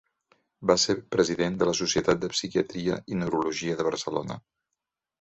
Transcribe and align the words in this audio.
Va 0.71 0.75
ser 0.83 0.95
president 1.17 1.59
de 1.61 1.69
la 1.71 1.77
Societat 1.81 2.25
de 2.25 2.31
Psiquiatria 2.33 2.99
i 3.15 3.23
Neurologia 3.23 3.81
de 3.83 3.91
Barcelona. 3.93 4.43